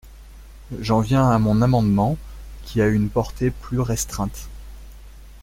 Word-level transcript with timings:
J’en 0.79 0.99
viens 1.01 1.29
à 1.29 1.37
mon 1.37 1.61
amendement, 1.61 2.17
qui 2.65 2.81
a 2.81 2.87
une 2.87 3.07
portée 3.07 3.51
plus 3.51 3.79
restreinte. 3.79 4.47